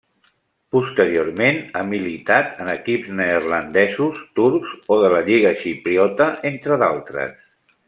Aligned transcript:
Posteriorment 0.75 1.59
ha 1.73 1.83
militat 1.89 2.63
en 2.63 2.71
equips 2.73 3.11
neerlandesos, 3.19 4.19
turcs 4.41 4.73
o 4.97 4.99
de 5.05 5.13
la 5.17 5.21
lliga 5.29 5.53
xipriota, 5.63 6.33
entre 6.55 6.81
d'altres. 6.85 7.39